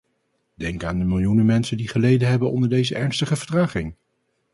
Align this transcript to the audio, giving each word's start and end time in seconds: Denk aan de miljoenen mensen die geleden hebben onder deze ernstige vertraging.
Denk 0.53 0.83
aan 0.83 0.99
de 0.99 1.05
miljoenen 1.05 1.45
mensen 1.45 1.77
die 1.77 1.87
geleden 1.87 2.27
hebben 2.29 2.51
onder 2.51 2.69
deze 2.69 2.95
ernstige 2.95 3.35
vertraging. 3.35 3.95